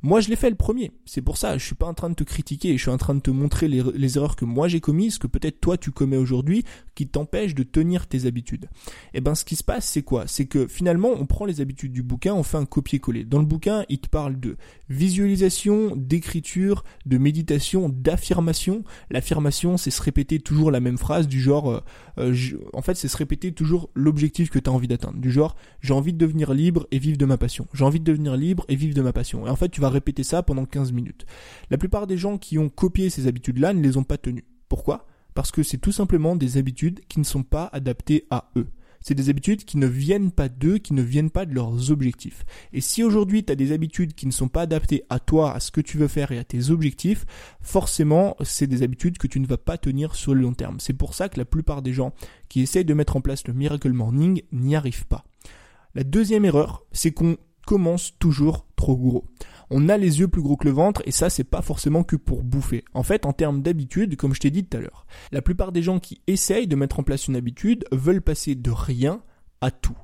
Moi, 0.04 0.22
je 0.22 0.30
l'ai 0.30 0.36
fait 0.36 0.50
le 0.50 0.56
premier. 0.56 0.92
C'est 1.06 1.22
pour 1.22 1.38
ça, 1.38 1.58
je 1.58 1.66
suis 1.66 1.76
pas 1.76 1.88
en 1.88 1.94
train 1.94 2.10
de 2.10 2.16
te 2.16 2.24
critiquer, 2.24 2.78
je 2.78 2.82
suis 2.82 2.92
en 2.92 2.98
train 2.98 3.16
de 3.16 3.20
te 3.20 3.32
montrer 3.32 3.68
les, 3.68 4.18
erreurs 4.18 4.36
que 4.36 4.46
moi 4.46 4.68
j'ai 4.68 4.80
commises, 4.80 5.18
que 5.18 5.28
peut-être 5.28 5.60
toi 5.60 5.78
tu 5.78 5.92
commets 5.92 6.18
aujourd'hui, 6.18 6.64
qui 6.96 7.08
t'empêchent 7.08 7.56
de 7.56 7.64
tenir 7.64 8.08
tes 8.08 8.26
habitudes. 8.26 8.66
Et 9.14 9.18
eh 9.18 9.22
ben, 9.22 9.36
ce 9.36 9.44
qui 9.44 9.56
se 9.56 9.64
passe, 9.64 9.88
c'est 9.88 10.04
quoi? 10.04 10.26
C'est 10.28 10.46
que 10.46 10.68
finalement, 10.68 11.10
on 11.10 11.26
prend 11.26 11.46
les 11.46 11.62
habitudes 11.62 11.92
du 11.94 12.04
bouquin, 12.04 12.34
on 12.34 12.44
fait 12.44 12.58
un 12.58 12.66
copier-coller. 12.66 13.24
Dans 13.24 13.40
le 13.40 13.46
bouquin, 13.46 13.86
il 13.90 14.00
te 14.00 14.08
parle 14.08 14.40
de 14.40 14.58
visualisation, 14.90 15.96
d'écriture, 15.96 16.84
de 17.06 17.18
méditation, 17.18 17.90
d'affirmation. 17.90 18.84
L'affirmation, 19.10 19.78
c'est 19.78 19.92
se 19.92 20.02
répéter 20.02 20.40
toujours 20.40 20.72
la 20.72 20.80
même 20.80 20.98
phrase 20.98 21.28
du 21.28 21.42
genre, 21.42 21.72
euh, 21.72 21.80
euh, 22.20 22.36
en 22.74 22.82
fait, 22.82 22.96
c'est 22.96 23.08
se 23.08 23.18
répéter 23.18 23.52
toujours 23.52 23.90
l'objectif 23.94 24.50
que 24.50 24.60
tu 24.60 24.70
as 24.70 24.74
envie 24.74 24.88
d'atteindre. 24.88 25.18
Du 25.20 25.32
genre, 25.32 25.56
j'ai 25.82 25.94
envie 25.94 26.14
de 26.14 26.18
devenir 26.18 26.54
libre 26.54 26.88
et 26.92 27.00
vivre 27.00 27.18
de 27.18 27.26
ma 27.26 27.38
passion. 27.38 27.68
J'ai 27.74 27.84
envie 27.84 28.00
de 28.00 28.06
devenir 28.06 28.36
libre 28.38 28.66
et 28.70 28.76
vivre 28.76 28.96
de 28.96 29.02
ma 29.02 29.14
passion. 29.14 29.46
Et 29.48 29.50
en 29.50 29.56
fait, 29.56 29.70
tu 29.70 29.82
vas 29.82 29.87
répéter 29.90 30.24
ça 30.24 30.44
pendant 30.44 30.66
15 30.66 30.92
minutes. 30.92 31.26
La 31.70 31.78
plupart 31.78 32.08
des 32.08 32.18
gens 32.18 32.38
qui 32.38 32.58
ont 32.58 32.70
copié 32.70 33.10
ces 33.10 33.28
habitudes-là 33.28 33.74
ne 33.74 33.82
les 33.82 33.98
ont 33.98 34.04
pas 34.04 34.18
tenues. 34.18 34.46
Pourquoi? 34.70 35.06
Parce 35.34 35.52
que 35.52 35.64
c'est 35.64 35.78
tout 35.78 35.92
simplement 35.92 36.36
des 36.36 36.58
habitudes 36.58 37.02
qui 37.08 37.20
ne 37.20 37.26
sont 37.26 37.44
pas 37.44 37.70
adaptées 37.72 38.26
à 38.30 38.50
eux. 38.56 38.68
C'est 39.02 39.16
des 39.16 39.30
habitudes 39.30 39.64
qui 39.64 39.78
ne 39.78 39.88
viennent 39.88 40.32
pas 40.32 40.50
d'eux, 40.50 40.80
qui 40.80 40.94
ne 40.94 41.02
viennent 41.02 41.30
pas 41.30 41.46
de 41.46 41.54
leurs 41.54 41.92
objectifs. 41.92 42.44
Et 42.74 42.82
si 42.82 43.04
aujourd'hui 43.04 43.44
tu 43.44 43.52
as 43.52 43.56
des 43.56 43.72
habitudes 43.72 44.14
qui 44.14 44.26
ne 44.26 44.32
sont 44.32 44.48
pas 44.48 44.64
adaptées 44.64 45.04
à 45.10 45.20
toi, 45.20 45.54
à 45.54 45.60
ce 45.60 45.72
que 45.72 45.82
tu 45.82 45.98
veux 45.98 46.08
faire 46.08 46.32
et 46.32 46.40
à 46.40 46.44
tes 46.44 46.72
objectifs, 46.72 47.26
forcément 47.62 48.36
c'est 48.44 48.68
des 48.68 48.84
habitudes 48.84 49.18
que 49.18 49.28
tu 49.28 49.40
ne 49.40 49.48
vas 49.48 49.58
pas 49.58 49.78
tenir 49.78 50.16
sur 50.16 50.34
le 50.34 50.42
long 50.42 50.54
terme. 50.54 50.80
C'est 50.80 50.94
pour 50.94 51.14
ça 51.14 51.30
que 51.30 51.38
la 51.38 51.46
plupart 51.46 51.82
des 51.82 51.94
gens 51.94 52.14
qui 52.50 52.62
essayent 52.62 52.86
de 52.86 52.94
mettre 52.94 53.16
en 53.16 53.22
place 53.22 53.48
le 53.48 53.54
Miracle 53.54 53.94
Morning 53.94 54.42
n'y 54.52 54.76
arrivent 54.76 55.08
pas. 55.08 55.24
La 55.96 56.04
deuxième 56.04 56.46
erreur, 56.46 56.84
c'est 56.92 57.12
qu'on 57.12 57.38
commence 57.66 58.18
toujours 58.20 58.66
trop 58.76 58.98
gros 58.98 59.26
on 59.70 59.90
a 59.90 59.98
les 59.98 60.20
yeux 60.20 60.28
plus 60.28 60.42
gros 60.42 60.58
que 60.58 60.68
le 60.68 60.74
ventre 60.74 61.02
et 61.06 61.12
ça 61.12 61.30
c'est 61.30 61.44
pas 61.44 61.62
forcément 61.62 62.04
que 62.04 62.16
pour 62.16 62.44
bouffer. 62.44 62.86
En 62.94 63.04
fait, 63.04 63.26
en 63.26 63.34
termes 63.34 63.62
d'habitude, 63.62 64.16
comme 64.16 64.34
je 64.34 64.40
t'ai 64.40 64.52
dit 64.52 64.66
tout 64.66 64.78
à 64.78 64.80
l'heure, 64.80 65.06
la 65.32 65.42
plupart 65.42 65.72
des 65.72 65.82
gens 65.82 66.00
qui 66.00 66.22
essayent 66.28 66.68
de 66.68 66.76
mettre 66.76 67.00
en 67.00 67.04
place 67.04 67.28
une 67.28 67.36
habitude 67.36 67.86
veulent 67.92 68.22
passer 68.22 68.56
de 68.56 68.72
rien 68.72 69.22
à 69.62 69.72
tout 69.72 69.98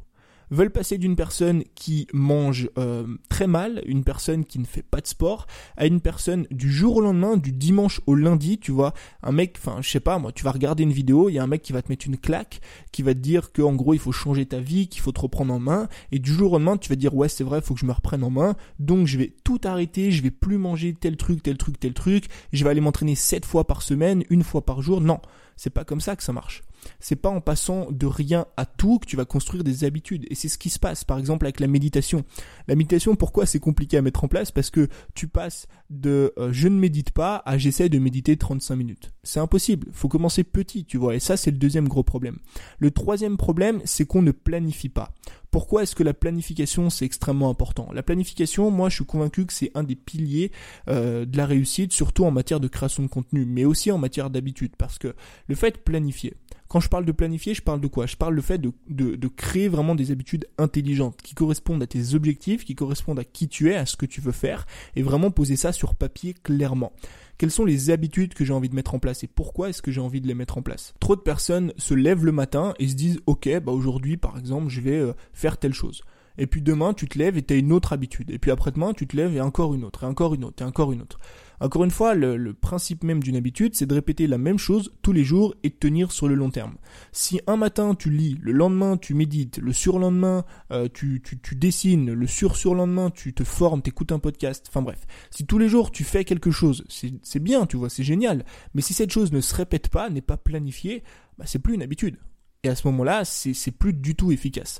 veulent 0.53 0.69
passer 0.69 0.97
d'une 0.97 1.15
personne 1.15 1.63
qui 1.75 2.07
mange 2.13 2.69
euh, 2.77 3.05
très 3.29 3.47
mal, 3.47 3.81
une 3.85 4.03
personne 4.03 4.45
qui 4.45 4.59
ne 4.59 4.65
fait 4.65 4.83
pas 4.83 5.01
de 5.01 5.07
sport, 5.07 5.47
à 5.77 5.85
une 5.85 6.01
personne 6.01 6.47
du 6.51 6.71
jour 6.71 6.97
au 6.97 7.01
lendemain, 7.01 7.37
du 7.37 7.51
dimanche 7.51 8.01
au 8.05 8.15
lundi, 8.15 8.59
tu 8.59 8.71
vois, 8.71 8.93
un 9.21 9.31
mec, 9.31 9.57
enfin 9.57 9.81
je 9.81 9.89
sais 9.89 9.99
pas 9.99 10.19
moi, 10.19 10.31
tu 10.31 10.43
vas 10.43 10.51
regarder 10.51 10.83
une 10.83 10.91
vidéo, 10.91 11.29
il 11.29 11.33
y 11.33 11.39
a 11.39 11.43
un 11.43 11.47
mec 11.47 11.61
qui 11.61 11.73
va 11.73 11.81
te 11.81 11.89
mettre 11.89 12.07
une 12.07 12.17
claque, 12.17 12.61
qui 12.91 13.01
va 13.01 13.13
te 13.13 13.19
dire 13.19 13.51
que 13.51 13.61
en 13.61 13.73
gros 13.73 13.93
il 13.93 13.99
faut 13.99 14.11
changer 14.11 14.45
ta 14.45 14.59
vie, 14.59 14.87
qu'il 14.87 15.01
faut 15.01 15.11
te 15.11 15.21
reprendre 15.21 15.53
en 15.53 15.59
main, 15.59 15.87
et 16.11 16.19
du 16.19 16.31
jour 16.31 16.53
au 16.53 16.55
lendemain 16.55 16.77
tu 16.77 16.89
vas 16.89 16.95
dire 16.95 17.15
ouais 17.15 17.29
c'est 17.29 17.43
vrai, 17.43 17.59
il 17.59 17.63
faut 17.63 17.73
que 17.73 17.79
je 17.79 17.85
me 17.85 17.91
reprenne 17.91 18.23
en 18.23 18.29
main, 18.29 18.55
donc 18.79 19.07
je 19.07 19.17
vais 19.17 19.33
tout 19.43 19.59
arrêter, 19.63 20.11
je 20.11 20.21
vais 20.21 20.31
plus 20.31 20.57
manger 20.57 20.93
tel 20.93 21.17
truc, 21.17 21.41
tel 21.41 21.57
truc, 21.57 21.79
tel 21.79 21.93
truc, 21.93 22.25
je 22.51 22.63
vais 22.63 22.69
aller 22.69 22.81
m'entraîner 22.81 23.15
sept 23.15 23.45
fois 23.45 23.65
par 23.65 23.81
semaine, 23.81 24.23
une 24.29 24.43
fois 24.43 24.65
par 24.65 24.81
jour, 24.81 25.01
non, 25.01 25.19
c'est 25.55 25.71
pas 25.71 25.83
comme 25.83 26.01
ça 26.01 26.15
que 26.15 26.23
ça 26.23 26.33
marche. 26.33 26.63
C'est 26.99 27.15
pas 27.15 27.29
en 27.29 27.41
passant 27.41 27.87
de 27.91 28.05
rien 28.05 28.45
à 28.57 28.65
tout 28.65 28.99
que 28.99 29.05
tu 29.05 29.15
vas 29.15 29.25
construire 29.25 29.63
des 29.63 29.83
habitudes. 29.83 30.25
Et 30.29 30.35
c'est 30.35 30.49
ce 30.49 30.57
qui 30.57 30.69
se 30.69 30.79
passe, 30.79 31.03
par 31.03 31.19
exemple, 31.19 31.45
avec 31.45 31.59
la 31.59 31.67
méditation. 31.67 32.23
La 32.67 32.75
méditation, 32.75 33.15
pourquoi 33.15 33.45
c'est 33.45 33.59
compliqué 33.59 33.97
à 33.97 34.01
mettre 34.01 34.23
en 34.23 34.27
place? 34.27 34.51
Parce 34.51 34.69
que 34.69 34.87
tu 35.15 35.27
passes 35.27 35.67
de 35.89 36.33
euh, 36.37 36.49
je 36.51 36.67
ne 36.67 36.77
médite 36.77 37.11
pas 37.11 37.41
à 37.45 37.57
j'essaie 37.57 37.89
de 37.89 37.99
méditer 37.99 38.37
35 38.37 38.75
minutes. 38.75 39.11
C'est 39.23 39.39
impossible. 39.39 39.87
Faut 39.91 40.07
commencer 40.07 40.43
petit, 40.43 40.85
tu 40.85 40.97
vois. 40.97 41.15
Et 41.15 41.19
ça, 41.19 41.37
c'est 41.37 41.51
le 41.51 41.57
deuxième 41.57 41.87
gros 41.87 42.03
problème. 42.03 42.37
Le 42.79 42.91
troisième 42.91 43.37
problème, 43.37 43.81
c'est 43.85 44.05
qu'on 44.05 44.21
ne 44.21 44.31
planifie 44.31 44.89
pas. 44.89 45.13
Pourquoi 45.53 45.83
est-ce 45.83 45.93
que 45.93 46.01
la 46.01 46.15
planification 46.15 46.89
c'est 46.89 47.05
extrêmement 47.05 47.47
important? 47.47 47.87
La 47.93 48.01
planification, 48.01 48.71
moi 48.71 48.89
je 48.89 48.95
suis 48.95 49.05
convaincu 49.05 49.45
que 49.45 49.53
c'est 49.53 49.69
un 49.75 49.83
des 49.83 49.95
piliers 49.95 50.51
euh, 50.87 51.25
de 51.25 51.37
la 51.37 51.45
réussite, 51.45 51.93
surtout 51.93 52.25
en 52.25 52.31
matière 52.31 52.59
de 52.59 52.67
création 52.67 53.03
de 53.03 53.07
contenu, 53.07 53.45
mais 53.45 53.63
aussi 53.63 53.91
en 53.91 53.99
matière 53.99 54.31
d'habitude, 54.31 54.71
parce 54.75 54.97
que 54.97 55.13
le 55.47 55.53
fait 55.53 55.69
de 55.69 55.77
planifier, 55.77 56.33
quand 56.69 56.79
je 56.79 56.89
parle 56.89 57.05
de 57.05 57.11
planifier, 57.11 57.53
je 57.53 57.61
parle 57.61 57.81
de 57.81 57.87
quoi? 57.87 58.07
Je 58.07 58.15
parle 58.15 58.35
du 58.35 58.41
fait 58.41 58.57
de, 58.57 58.71
de, 58.89 59.27
créer 59.27 59.67
vraiment 59.67 59.93
des 59.93 60.09
habitudes 60.09 60.47
intelligentes 60.57 61.21
qui 61.21 61.35
correspondent 61.35 61.83
à 61.83 61.87
tes 61.87 62.15
objectifs, 62.15 62.65
qui 62.65 62.73
correspondent 62.73 63.19
à 63.19 63.23
qui 63.23 63.47
tu 63.47 63.69
es, 63.69 63.75
à 63.75 63.85
ce 63.85 63.95
que 63.95 64.07
tu 64.07 64.21
veux 64.21 64.31
faire, 64.31 64.65
et 64.95 65.03
vraiment 65.03 65.29
poser 65.29 65.55
ça 65.55 65.71
sur 65.71 65.93
papier 65.93 66.33
clairement. 66.33 66.91
Quelles 67.37 67.51
sont 67.51 67.65
les 67.65 67.89
habitudes 67.89 68.33
que 68.33 68.45
j'ai 68.45 68.53
envie 68.53 68.69
de 68.69 68.75
mettre 68.75 68.93
en 68.93 68.99
place 68.99 69.23
et 69.23 69.27
pourquoi 69.27 69.69
est-ce 69.69 69.81
que 69.81 69.91
j'ai 69.91 70.01
envie 70.01 70.21
de 70.21 70.27
les 70.27 70.33
mettre 70.33 70.57
en 70.57 70.61
place? 70.61 70.93
Trop 70.99 71.15
de 71.15 71.21
personnes 71.21 71.73
se 71.77 71.93
lèvent 71.93 72.25
le 72.25 72.31
matin 72.31 72.73
et 72.79 72.87
se 72.87 72.95
disent 72.95 73.19
ok 73.25 73.49
bah 73.63 73.71
aujourd'hui 73.71 74.17
par 74.17 74.37
exemple 74.37 74.69
je 74.69 74.81
vais 74.81 74.97
euh, 74.97 75.13
faire 75.33 75.57
telle 75.57 75.73
chose 75.73 76.03
Et 76.37 76.47
puis 76.47 76.61
demain, 76.61 76.93
tu 76.93 77.07
te 77.07 77.17
lèves 77.17 77.37
et 77.37 77.43
tu 77.43 77.53
as 77.53 77.57
une 77.57 77.71
autre 77.71 77.93
habitude. 77.93 78.31
Et 78.31 78.39
puis 78.39 78.51
après-demain, 78.51 78.93
tu 78.93 79.07
te 79.07 79.15
lèves 79.15 79.35
et 79.35 79.41
encore 79.41 79.73
une 79.73 79.83
autre, 79.83 80.03
et 80.03 80.07
encore 80.07 80.33
une 80.33 80.43
autre, 80.43 80.63
et 80.63 80.65
encore 80.65 80.91
une 80.91 81.01
autre. 81.01 81.19
Encore 81.59 81.85
une 81.85 81.91
fois, 81.91 82.13
le, 82.13 82.53
principe 82.53 83.03
même 83.03 83.23
d'une 83.23 83.37
habitude, 83.37 83.73
c'est 83.73 83.85
de 83.85 83.93
répéter 83.93 84.27
la 84.27 84.37
même 84.37 84.57
chose 84.57 84.91
tous 85.01 85.13
les 85.13 85.23
jours 85.23 85.55
et 85.63 85.69
de 85.69 85.75
tenir 85.75 86.11
sur 86.11 86.27
le 86.27 86.35
long 86.35 86.49
terme. 86.49 86.75
Si 87.11 87.39
un 87.47 87.55
matin 87.55 87.95
tu 87.95 88.09
lis, 88.09 88.37
le 88.41 88.51
lendemain 88.51 88.97
tu 88.97 89.13
médites, 89.13 89.59
le 89.59 89.71
surlendemain 89.71 90.43
euh, 90.71 90.89
tu, 90.93 91.21
tu, 91.23 91.39
tu 91.39 91.55
dessines, 91.55 92.11
le 92.11 92.27
sur-surlendemain 92.27 93.11
tu 93.11 93.33
te 93.33 93.43
formes, 93.43 93.81
t'écoutes 93.81 94.11
un 94.11 94.19
podcast, 94.19 94.65
enfin 94.67 94.81
bref. 94.81 94.99
Si 95.31 95.45
tous 95.45 95.57
les 95.57 95.69
jours 95.69 95.91
tu 95.91 96.03
fais 96.03 96.25
quelque 96.25 96.51
chose, 96.51 96.83
c'est 96.89 97.39
bien, 97.39 97.65
tu 97.65 97.77
vois, 97.77 97.89
c'est 97.89 98.03
génial. 98.03 98.45
Mais 98.73 98.81
si 98.81 98.93
cette 98.93 99.11
chose 99.11 99.31
ne 99.31 99.39
se 99.39 99.55
répète 99.55 99.87
pas, 99.87 100.09
n'est 100.09 100.21
pas 100.21 100.37
planifiée, 100.37 101.03
bah, 101.37 101.45
c'est 101.47 101.59
plus 101.59 101.75
une 101.75 101.83
habitude. 101.83 102.17
Et 102.65 102.69
à 102.69 102.75
ce 102.75 102.87
moment-là, 102.87 103.25
c'est 103.25 103.71
plus 103.71 103.93
du 103.93 104.15
tout 104.15 104.31
efficace. 104.31 104.79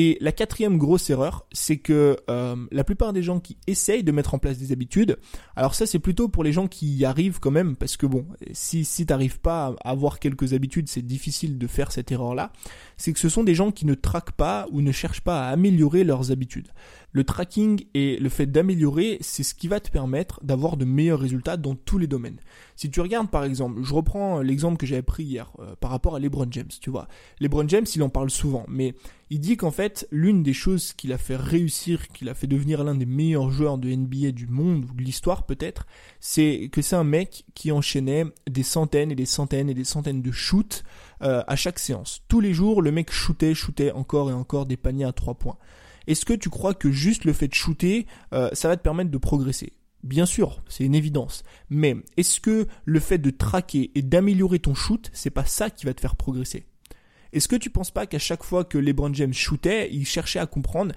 Et 0.00 0.16
la 0.20 0.30
quatrième 0.30 0.78
grosse 0.78 1.10
erreur, 1.10 1.44
c'est 1.50 1.78
que 1.78 2.16
euh, 2.30 2.54
la 2.70 2.84
plupart 2.84 3.12
des 3.12 3.24
gens 3.24 3.40
qui 3.40 3.56
essayent 3.66 4.04
de 4.04 4.12
mettre 4.12 4.32
en 4.32 4.38
place 4.38 4.56
des 4.56 4.70
habitudes, 4.70 5.18
alors 5.56 5.74
ça 5.74 5.86
c'est 5.86 5.98
plutôt 5.98 6.28
pour 6.28 6.44
les 6.44 6.52
gens 6.52 6.68
qui 6.68 6.86
y 6.94 7.04
arrivent 7.04 7.40
quand 7.40 7.50
même, 7.50 7.74
parce 7.74 7.96
que 7.96 8.06
bon, 8.06 8.24
si, 8.52 8.84
si 8.84 9.06
t'arrives 9.06 9.40
pas 9.40 9.74
à 9.82 9.90
avoir 9.90 10.20
quelques 10.20 10.52
habitudes, 10.52 10.88
c'est 10.88 11.02
difficile 11.02 11.58
de 11.58 11.66
faire 11.66 11.90
cette 11.90 12.12
erreur-là, 12.12 12.52
c'est 12.96 13.12
que 13.12 13.18
ce 13.18 13.28
sont 13.28 13.42
des 13.42 13.56
gens 13.56 13.72
qui 13.72 13.86
ne 13.86 13.94
traquent 13.94 14.36
pas 14.36 14.68
ou 14.70 14.82
ne 14.82 14.92
cherchent 14.92 15.22
pas 15.22 15.48
à 15.48 15.50
améliorer 15.50 16.04
leurs 16.04 16.30
habitudes. 16.30 16.68
Le 17.12 17.24
tracking 17.24 17.84
et 17.94 18.18
le 18.18 18.28
fait 18.28 18.46
d'améliorer, 18.46 19.18
c'est 19.20 19.42
ce 19.42 19.54
qui 19.54 19.66
va 19.66 19.80
te 19.80 19.90
permettre 19.90 20.40
d'avoir 20.44 20.76
de 20.76 20.84
meilleurs 20.84 21.20
résultats 21.20 21.56
dans 21.56 21.74
tous 21.74 21.98
les 21.98 22.06
domaines. 22.06 22.38
Si 22.76 22.90
tu 22.90 23.00
regardes 23.00 23.30
par 23.30 23.44
exemple, 23.44 23.82
je 23.82 23.94
reprends 23.94 24.40
l'exemple 24.40 24.76
que 24.76 24.86
j'avais 24.86 25.02
pris 25.02 25.24
hier 25.24 25.50
euh, 25.58 25.74
par 25.80 25.90
rapport 25.90 26.16
à 26.16 26.20
LeBron 26.20 26.46
James, 26.50 26.68
tu 26.80 26.90
vois. 26.90 27.08
LeBron 27.40 27.66
James, 27.68 27.86
il 27.94 28.02
en 28.02 28.10
parle 28.10 28.30
souvent, 28.30 28.64
mais 28.68 28.94
il 29.30 29.40
dit 29.40 29.56
qu'en 29.56 29.70
fait, 29.70 30.06
l'une 30.10 30.42
des 30.42 30.52
choses 30.52 30.92
qu'il 30.92 31.12
a 31.12 31.18
fait 31.18 31.36
réussir, 31.36 32.08
qu'il 32.08 32.28
a 32.28 32.34
fait 32.34 32.46
devenir 32.46 32.84
l'un 32.84 32.94
des 32.94 33.06
meilleurs 33.06 33.50
joueurs 33.50 33.78
de 33.78 33.88
NBA 33.88 34.32
du 34.32 34.46
monde 34.46 34.84
ou 34.84 34.94
de 34.94 35.02
l'histoire 35.02 35.44
peut-être, 35.44 35.86
c'est 36.20 36.68
que 36.70 36.82
c'est 36.82 36.96
un 36.96 37.04
mec 37.04 37.44
qui 37.54 37.72
enchaînait 37.72 38.24
des 38.48 38.62
centaines 38.62 39.10
et 39.10 39.14
des 39.14 39.26
centaines 39.26 39.70
et 39.70 39.74
des 39.74 39.84
centaines 39.84 40.22
de 40.22 40.32
shoots 40.32 40.84
euh, 41.22 41.42
à 41.46 41.56
chaque 41.56 41.78
séance. 41.78 42.22
Tous 42.28 42.40
les 42.40 42.52
jours, 42.52 42.82
le 42.82 42.92
mec 42.92 43.10
shootait, 43.10 43.54
shootait 43.54 43.92
encore 43.92 44.30
et 44.30 44.34
encore 44.34 44.66
des 44.66 44.76
paniers 44.76 45.04
à 45.04 45.12
trois 45.12 45.34
points. 45.34 45.56
Est-ce 46.08 46.24
que 46.24 46.32
tu 46.32 46.48
crois 46.48 46.72
que 46.72 46.90
juste 46.90 47.26
le 47.26 47.34
fait 47.34 47.48
de 47.48 47.54
shooter, 47.54 48.06
euh, 48.32 48.48
ça 48.54 48.66
va 48.66 48.76
te 48.76 48.82
permettre 48.82 49.10
de 49.10 49.18
progresser? 49.18 49.74
Bien 50.02 50.24
sûr, 50.24 50.62
c'est 50.66 50.84
une 50.84 50.94
évidence. 50.94 51.44
Mais 51.68 51.96
est-ce 52.16 52.40
que 52.40 52.66
le 52.86 52.98
fait 52.98 53.18
de 53.18 53.28
traquer 53.30 53.90
et 53.94 54.00
d'améliorer 54.00 54.58
ton 54.58 54.74
shoot, 54.74 55.10
c'est 55.12 55.28
pas 55.28 55.44
ça 55.44 55.68
qui 55.68 55.84
va 55.84 55.92
te 55.92 56.00
faire 56.00 56.16
progresser? 56.16 56.64
Est-ce 57.34 57.46
que 57.46 57.56
tu 57.56 57.68
penses 57.68 57.90
pas 57.90 58.06
qu'à 58.06 58.18
chaque 58.18 58.42
fois 58.42 58.64
que 58.64 58.78
LeBron 58.78 59.12
James 59.12 59.34
shootait, 59.34 59.90
il 59.92 60.06
cherchait 60.06 60.38
à 60.38 60.46
comprendre 60.46 60.94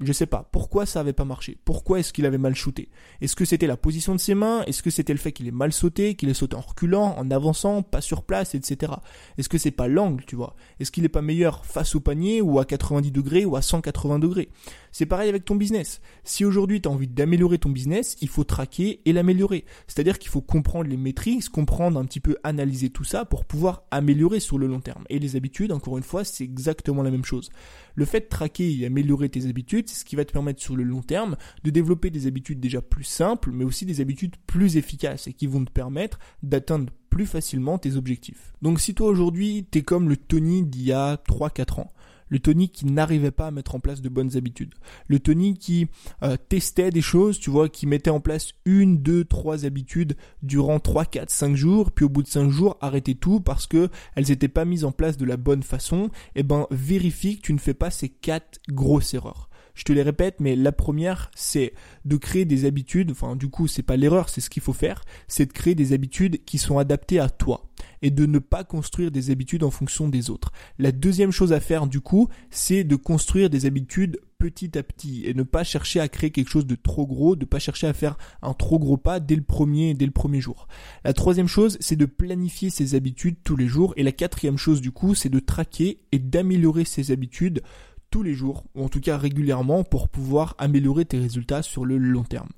je 0.00 0.12
sais 0.12 0.26
pas. 0.26 0.48
Pourquoi 0.52 0.84
ça 0.84 1.00
avait 1.00 1.12
pas 1.12 1.24
marché? 1.24 1.56
Pourquoi 1.64 2.00
est-ce 2.00 2.12
qu'il 2.12 2.26
avait 2.26 2.38
mal 2.38 2.54
shooté? 2.54 2.90
Est-ce 3.20 3.34
que 3.34 3.44
c'était 3.44 3.66
la 3.66 3.76
position 3.76 4.14
de 4.14 4.20
ses 4.20 4.34
mains? 4.34 4.62
Est-ce 4.66 4.82
que 4.82 4.90
c'était 4.90 5.12
le 5.12 5.18
fait 5.18 5.32
qu'il 5.32 5.48
ait 5.48 5.52
mal 5.52 5.72
sauté, 5.72 6.14
qu'il 6.14 6.28
ait 6.28 6.34
sauté 6.34 6.56
en 6.56 6.60
reculant, 6.60 7.14
en 7.16 7.30
avançant, 7.30 7.82
pas 7.82 8.00
sur 8.00 8.22
place, 8.22 8.54
etc. 8.54 8.92
Est-ce 9.38 9.48
que 9.48 9.58
c'est 9.58 9.70
pas 9.70 9.88
l'angle, 9.88 10.24
tu 10.26 10.36
vois? 10.36 10.54
Est-ce 10.80 10.92
qu'il 10.92 11.04
est 11.04 11.08
pas 11.08 11.22
meilleur 11.22 11.64
face 11.64 11.94
au 11.94 12.00
panier 12.00 12.42
ou 12.42 12.58
à 12.58 12.64
90 12.64 13.10
degrés 13.10 13.44
ou 13.44 13.56
à 13.56 13.62
180 13.62 14.18
degrés? 14.18 14.48
C'est 14.92 15.06
pareil 15.06 15.28
avec 15.28 15.44
ton 15.44 15.56
business. 15.56 16.00
Si 16.24 16.44
aujourd'hui 16.44 16.80
tu 16.80 16.88
as 16.88 16.92
envie 16.92 17.08
d'améliorer 17.08 17.58
ton 17.58 17.70
business, 17.70 18.16
il 18.20 18.28
faut 18.28 18.44
traquer 18.44 19.00
et 19.04 19.12
l'améliorer. 19.12 19.64
C'est-à-dire 19.86 20.18
qu'il 20.18 20.30
faut 20.30 20.40
comprendre 20.40 20.88
les 20.88 20.96
métriques, 20.96 21.48
comprendre 21.50 21.98
un 21.98 22.04
petit 22.04 22.20
peu, 22.20 22.36
analyser 22.44 22.90
tout 22.90 23.04
ça 23.04 23.24
pour 23.24 23.44
pouvoir 23.44 23.82
améliorer 23.90 24.40
sur 24.40 24.58
le 24.58 24.66
long 24.66 24.80
terme. 24.80 25.04
Et 25.10 25.18
les 25.18 25.36
habitudes, 25.36 25.72
encore 25.72 25.98
une 25.98 26.04
fois, 26.04 26.24
c'est 26.24 26.44
exactement 26.44 27.02
la 27.02 27.10
même 27.10 27.24
chose. 27.24 27.50
Le 27.94 28.04
fait 28.04 28.20
de 28.20 28.26
traquer 28.26 28.74
et 28.78 28.86
améliorer 28.86 29.28
tes 29.28 29.46
habitudes, 29.46 29.85
c'est 29.88 30.00
ce 30.00 30.04
qui 30.04 30.16
va 30.16 30.24
te 30.24 30.32
permettre 30.32 30.62
sur 30.62 30.76
le 30.76 30.84
long 30.84 31.02
terme 31.02 31.36
de 31.64 31.70
développer 31.70 32.10
des 32.10 32.26
habitudes 32.26 32.60
déjà 32.60 32.82
plus 32.82 33.04
simples, 33.04 33.50
mais 33.52 33.64
aussi 33.64 33.86
des 33.86 34.00
habitudes 34.00 34.36
plus 34.46 34.76
efficaces 34.76 35.26
et 35.26 35.32
qui 35.32 35.46
vont 35.46 35.64
te 35.64 35.70
permettre 35.70 36.18
d'atteindre 36.42 36.92
plus 37.10 37.26
facilement 37.26 37.78
tes 37.78 37.96
objectifs. 37.96 38.52
Donc 38.62 38.80
si 38.80 38.94
toi 38.94 39.08
aujourd'hui, 39.08 39.66
t'es 39.70 39.82
comme 39.82 40.08
le 40.08 40.16
Tony 40.16 40.64
d'il 40.64 40.82
y 40.82 40.92
a 40.92 41.16
3-4 41.16 41.80
ans, 41.80 41.92
le 42.28 42.38
Tony 42.38 42.68
qui 42.68 42.86
n'arrivait 42.86 43.30
pas 43.30 43.46
à 43.46 43.50
mettre 43.50 43.74
en 43.74 43.80
place 43.80 44.02
de 44.02 44.08
bonnes 44.08 44.36
habitudes, 44.36 44.74
le 45.08 45.18
Tony 45.18 45.56
qui 45.56 45.88
euh, 46.22 46.36
testait 46.48 46.90
des 46.90 47.02
choses, 47.02 47.38
tu 47.38 47.50
vois, 47.50 47.68
qui 47.68 47.86
mettait 47.86 48.10
en 48.10 48.20
place 48.20 48.52
une, 48.64 48.98
deux, 48.98 49.24
trois 49.24 49.64
habitudes 49.64 50.16
durant 50.42 50.80
3, 50.80 51.04
4, 51.06 51.30
5 51.30 51.54
jours, 51.56 51.92
puis 51.92 52.04
au 52.04 52.08
bout 52.08 52.22
de 52.22 52.28
5 52.28 52.50
jours 52.50 52.76
arrêtait 52.80 53.14
tout 53.14 53.40
parce 53.40 53.66
que 53.66 53.88
elles 54.14 54.28
n'étaient 54.28 54.48
pas 54.48 54.64
mises 54.64 54.84
en 54.84 54.92
place 54.92 55.16
de 55.16 55.24
la 55.24 55.36
bonne 55.36 55.62
façon, 55.62 56.10
et 56.34 56.40
eh 56.40 56.42
ben 56.42 56.66
vérifie 56.70 57.36
que 57.36 57.42
tu 57.42 57.52
ne 57.52 57.58
fais 57.58 57.74
pas 57.74 57.90
ces 57.90 58.08
quatre 58.08 58.60
grosses 58.68 59.14
erreurs. 59.14 59.48
Je 59.76 59.84
te 59.84 59.92
les 59.92 60.02
répète, 60.02 60.40
mais 60.40 60.56
la 60.56 60.72
première, 60.72 61.30
c'est 61.36 61.74
de 62.06 62.16
créer 62.16 62.46
des 62.46 62.64
habitudes, 62.64 63.10
enfin 63.10 63.36
du 63.36 63.48
coup 63.48 63.68
c'est 63.68 63.82
pas 63.82 63.96
l'erreur, 63.96 64.30
c'est 64.30 64.40
ce 64.40 64.50
qu'il 64.50 64.62
faut 64.62 64.72
faire, 64.72 65.04
c'est 65.28 65.46
de 65.46 65.52
créer 65.52 65.74
des 65.74 65.92
habitudes 65.92 66.44
qui 66.44 66.58
sont 66.58 66.78
adaptées 66.78 67.20
à 67.20 67.28
toi 67.28 67.68
et 68.00 68.10
de 68.10 68.24
ne 68.24 68.38
pas 68.38 68.64
construire 68.64 69.10
des 69.10 69.30
habitudes 69.30 69.62
en 69.62 69.70
fonction 69.70 70.08
des 70.08 70.30
autres. 70.30 70.50
La 70.78 70.92
deuxième 70.92 71.30
chose 71.30 71.52
à 71.52 71.60
faire 71.60 71.86
du 71.86 72.00
coup, 72.00 72.28
c'est 72.50 72.84
de 72.84 72.96
construire 72.96 73.50
des 73.50 73.66
habitudes 73.66 74.18
petit 74.38 74.78
à 74.78 74.82
petit 74.82 75.26
et 75.26 75.34
ne 75.34 75.42
pas 75.42 75.64
chercher 75.64 76.00
à 76.00 76.08
créer 76.08 76.30
quelque 76.30 76.50
chose 76.50 76.66
de 76.66 76.74
trop 76.74 77.06
gros, 77.06 77.36
de 77.36 77.44
pas 77.44 77.58
chercher 77.58 77.86
à 77.86 77.92
faire 77.92 78.16
un 78.42 78.54
trop 78.54 78.78
gros 78.78 78.96
pas 78.96 79.20
dès 79.20 79.36
le 79.36 79.42
premier 79.42 79.92
dès 79.94 80.06
le 80.06 80.12
premier 80.12 80.40
jour. 80.40 80.68
La 81.04 81.12
troisième 81.12 81.48
chose, 81.48 81.76
c'est 81.80 81.96
de 81.96 82.06
planifier 82.06 82.70
ses 82.70 82.94
habitudes 82.94 83.36
tous 83.44 83.56
les 83.56 83.66
jours 83.66 83.92
et 83.96 84.02
la 84.02 84.12
quatrième 84.12 84.56
chose 84.56 84.80
du 84.80 84.90
coup, 84.90 85.14
c'est 85.14 85.28
de 85.28 85.38
traquer 85.38 86.00
et 86.12 86.18
d'améliorer 86.18 86.86
ses 86.86 87.10
habitudes 87.10 87.62
tous 88.10 88.22
les 88.22 88.34
jours, 88.34 88.64
ou 88.74 88.84
en 88.84 88.88
tout 88.88 89.00
cas 89.00 89.16
régulièrement, 89.16 89.84
pour 89.84 90.08
pouvoir 90.08 90.54
améliorer 90.58 91.04
tes 91.04 91.18
résultats 91.18 91.62
sur 91.62 91.84
le 91.84 91.98
long 91.98 92.24
terme. 92.24 92.48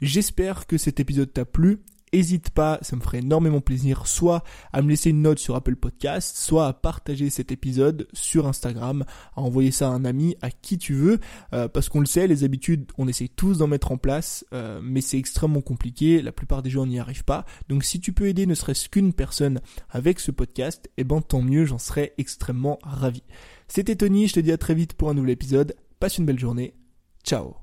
J'espère 0.00 0.66
que 0.66 0.78
cet 0.78 1.00
épisode 1.00 1.32
t'a 1.32 1.44
plu. 1.44 1.80
N'hésite 2.12 2.50
pas, 2.50 2.78
ça 2.82 2.96
me 2.96 3.00
ferait 3.00 3.18
énormément 3.18 3.60
plaisir, 3.60 4.08
soit 4.08 4.42
à 4.72 4.82
me 4.82 4.88
laisser 4.88 5.10
une 5.10 5.22
note 5.22 5.38
sur 5.38 5.54
Apple 5.54 5.76
Podcast, 5.76 6.36
soit 6.36 6.66
à 6.66 6.72
partager 6.72 7.30
cet 7.30 7.52
épisode 7.52 8.08
sur 8.12 8.48
Instagram, 8.48 9.04
à 9.36 9.42
envoyer 9.42 9.70
ça 9.70 9.86
à 9.86 9.92
un 9.92 10.04
ami, 10.04 10.36
à 10.42 10.50
qui 10.50 10.76
tu 10.76 10.94
veux, 10.94 11.20
euh, 11.52 11.68
parce 11.68 11.88
qu'on 11.88 12.00
le 12.00 12.06
sait, 12.06 12.26
les 12.26 12.42
habitudes, 12.42 12.90
on 12.98 13.06
essaie 13.06 13.28
tous 13.28 13.58
d'en 13.58 13.68
mettre 13.68 13.92
en 13.92 13.96
place, 13.96 14.44
euh, 14.52 14.80
mais 14.82 15.02
c'est 15.02 15.18
extrêmement 15.18 15.60
compliqué, 15.60 16.20
la 16.20 16.32
plupart 16.32 16.62
des 16.62 16.70
gens 16.70 16.84
n'y 16.84 16.98
arrivent 16.98 17.24
pas. 17.24 17.44
Donc 17.68 17.84
si 17.84 18.00
tu 18.00 18.12
peux 18.12 18.26
aider 18.26 18.44
ne 18.44 18.54
serait-ce 18.54 18.88
qu'une 18.88 19.12
personne 19.12 19.60
avec 19.88 20.18
ce 20.18 20.32
podcast, 20.32 20.90
eh 20.96 21.04
ben 21.04 21.20
tant 21.20 21.42
mieux, 21.42 21.64
j'en 21.64 21.78
serais 21.78 22.14
extrêmement 22.18 22.80
ravi. 22.82 23.22
C'était 23.72 23.94
Tony, 23.94 24.26
je 24.26 24.34
te 24.34 24.40
dis 24.40 24.50
à 24.50 24.58
très 24.58 24.74
vite 24.74 24.94
pour 24.94 25.10
un 25.10 25.14
nouvel 25.14 25.30
épisode. 25.30 25.76
Passe 26.00 26.18
une 26.18 26.26
belle 26.26 26.40
journée. 26.40 26.74
Ciao 27.22 27.54